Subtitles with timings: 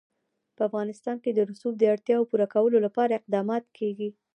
[0.55, 4.09] په افغانستان کې د رسوب د اړتیاوو پوره کولو لپاره اقدامات کېږي.